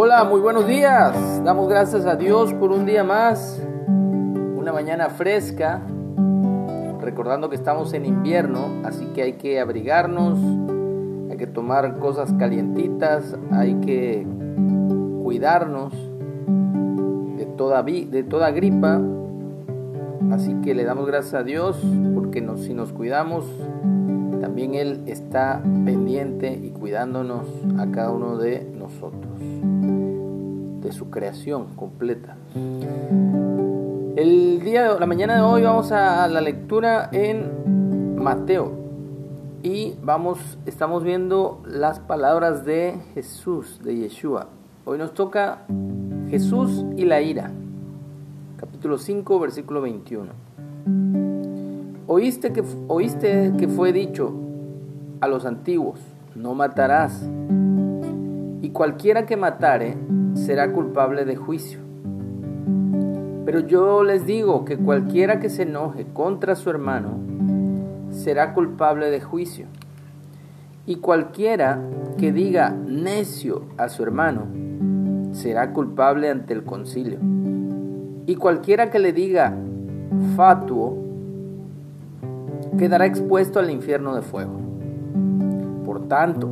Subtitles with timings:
[0.00, 1.42] Hola, muy buenos días.
[1.42, 5.82] Damos gracias a Dios por un día más, una mañana fresca,
[7.00, 10.38] recordando que estamos en invierno, así que hay que abrigarnos,
[11.28, 14.24] hay que tomar cosas calientitas, hay que
[15.24, 15.92] cuidarnos
[17.36, 17.46] de
[18.22, 19.00] toda, gripa.
[20.30, 21.76] Así que le damos gracias a Dios
[22.14, 23.46] porque si nos cuidamos,
[24.40, 29.27] también Él está pendiente y cuidándonos a cada uno de nosotros,
[30.88, 32.34] de su creación completa.
[34.16, 38.72] El día la mañana de hoy vamos a la lectura en Mateo
[39.62, 44.48] y vamos estamos viendo las palabras de Jesús, de Yeshua.
[44.86, 45.66] Hoy nos toca
[46.30, 47.50] Jesús y la ira.
[48.56, 50.32] Capítulo 5, versículo 21.
[52.06, 54.32] Oíste que, oíste que fue dicho
[55.20, 56.00] a los antiguos,
[56.34, 57.28] no matarás,
[58.62, 59.96] y cualquiera que matare
[60.48, 61.78] será culpable de juicio.
[63.44, 67.18] Pero yo les digo que cualquiera que se enoje contra su hermano
[68.12, 69.66] será culpable de juicio.
[70.86, 71.78] Y cualquiera
[72.16, 74.46] que diga necio a su hermano
[75.32, 77.18] será culpable ante el concilio.
[78.24, 79.54] Y cualquiera que le diga
[80.34, 80.96] fatuo
[82.78, 84.58] quedará expuesto al infierno de fuego.
[85.84, 86.48] Por tanto,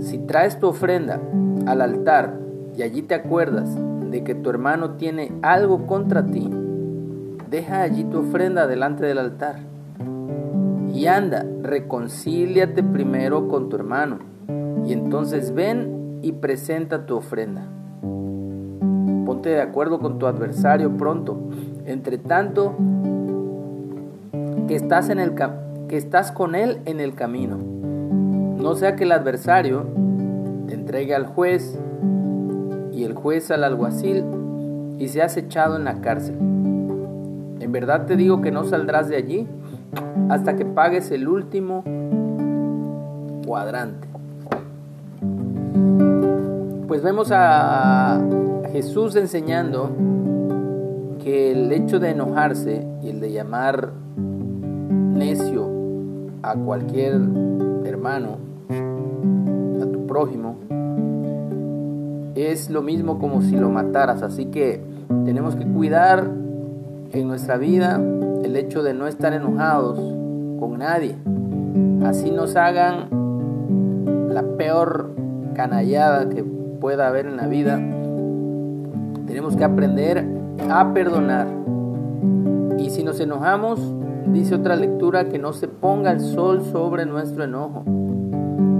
[0.00, 1.20] si traes tu ofrenda
[1.66, 2.47] al altar
[2.78, 3.76] y allí te acuerdas
[4.08, 6.48] de que tu hermano tiene algo contra ti,
[7.50, 9.56] deja allí tu ofrenda delante del altar.
[10.94, 14.18] Y anda, reconcíliate primero con tu hermano,
[14.86, 17.66] y entonces ven y presenta tu ofrenda.
[19.26, 21.36] Ponte de acuerdo con tu adversario pronto.
[21.84, 22.76] Entre tanto,
[24.68, 25.34] que estás, en el,
[25.88, 27.58] que estás con él en el camino.
[27.58, 29.84] No sea que el adversario
[30.68, 31.76] te entregue al juez
[32.98, 34.24] y el juez al alguacil
[34.98, 36.34] y seas echado en la cárcel.
[36.36, 39.46] En verdad te digo que no saldrás de allí
[40.28, 41.84] hasta que pagues el último
[43.46, 44.08] cuadrante.
[46.88, 48.20] Pues vemos a
[48.72, 49.92] Jesús enseñando
[51.22, 55.68] que el hecho de enojarse y el de llamar necio
[56.42, 57.20] a cualquier
[57.84, 58.38] hermano,
[59.80, 60.56] a tu prójimo,
[62.46, 64.22] es lo mismo como si lo mataras.
[64.22, 64.80] Así que
[65.24, 66.28] tenemos que cuidar
[67.12, 68.00] en nuestra vida
[68.44, 69.98] el hecho de no estar enojados
[70.60, 71.16] con nadie.
[72.04, 73.08] Así nos hagan
[74.32, 75.10] la peor
[75.54, 77.76] canallada que pueda haber en la vida.
[79.26, 80.24] Tenemos que aprender
[80.70, 81.48] a perdonar.
[82.78, 83.80] Y si nos enojamos,
[84.32, 87.82] Dice otra lectura que no se ponga el sol sobre nuestro enojo.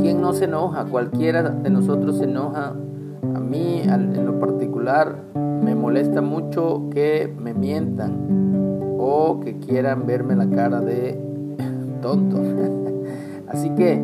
[0.00, 0.84] ¿Quién no se enoja?
[0.84, 2.74] Cualquiera de nosotros se enoja.
[3.22, 10.36] A mí en lo particular me molesta mucho que me mientan o que quieran verme
[10.36, 11.18] la cara de
[12.02, 12.38] tonto.
[13.48, 14.02] Así que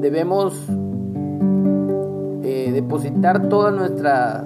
[0.00, 0.66] debemos
[2.42, 4.44] eh, depositar toda nuestra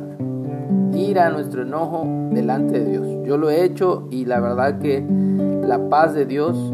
[0.92, 3.06] ira, nuestro enojo delante de Dios.
[3.26, 5.04] Yo lo he hecho y la verdad que
[5.66, 6.72] la paz de Dios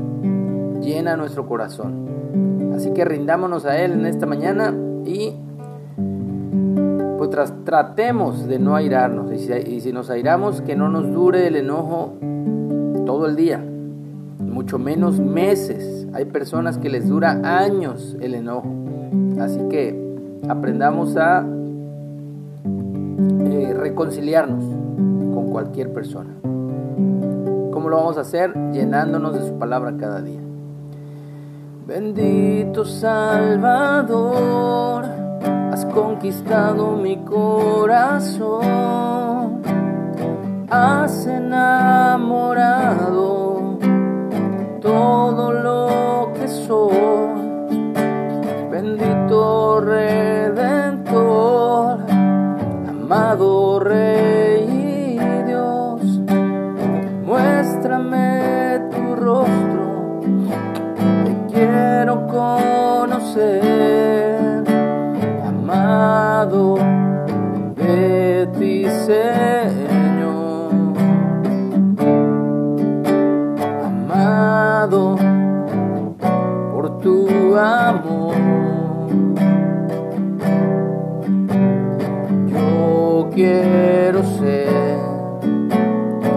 [0.81, 2.73] llena nuestro corazón.
[2.75, 5.35] Así que rindámonos a Él en esta mañana y
[7.21, 9.31] pues tratemos de no airarnos.
[9.31, 12.15] Y si, nos airamos, que no nos dure el enojo
[13.05, 13.63] todo el día,
[14.39, 16.09] mucho menos meses.
[16.15, 18.73] Hay personas que les dura años el enojo.
[19.39, 19.95] Así que
[20.49, 21.45] aprendamos a
[23.45, 24.65] eh, reconciliarnos
[25.35, 26.31] con cualquier persona.
[26.43, 28.55] ¿Cómo lo vamos a hacer?
[28.73, 30.41] Llenándonos de su palabra cada día.
[31.87, 34.80] Bendito Salvador,
[35.81, 38.53] has conquistado mi corazón,
[40.69, 42.59] has enamorado
[44.83, 46.93] todo lo que soy.
[48.71, 51.21] Bendito Redentor,
[52.87, 54.41] amado Rey
[62.31, 62.70] conocer,
[77.61, 78.35] amor.
[82.49, 84.99] Yo quiero ser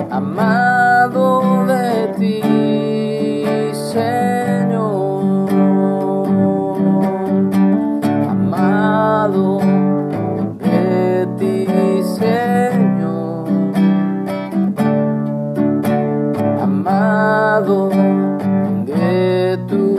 [0.10, 3.44] amado de ti,
[3.94, 5.50] Señor.
[8.30, 9.60] Amado
[10.60, 11.68] de ti,
[12.20, 13.48] Señor.
[16.62, 17.90] Amado
[18.86, 19.93] de tu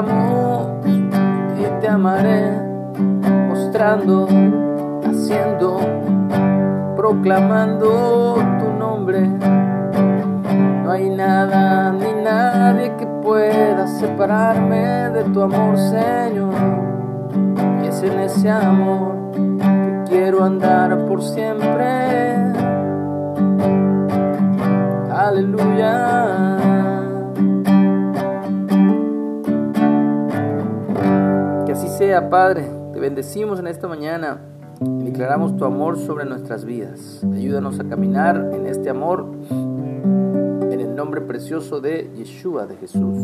[0.00, 2.52] y te amaré,
[3.48, 4.28] mostrando,
[5.04, 5.80] haciendo,
[6.96, 9.26] proclamando tu nombre.
[10.84, 16.54] No hay nada ni nadie que pueda separarme de tu amor, Señor.
[17.82, 22.36] Y es en ese amor que quiero andar por siempre.
[25.10, 26.67] Aleluya.
[31.98, 32.64] Sea, Padre.
[32.92, 34.40] Te bendecimos en esta mañana
[34.80, 37.26] y declaramos tu amor sobre nuestras vidas.
[37.34, 43.18] Ayúdanos a caminar en este amor en el nombre precioso de Yeshua de Jesús.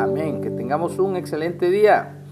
[0.00, 0.40] Amén.
[0.40, 2.24] Que tengamos un excelente día.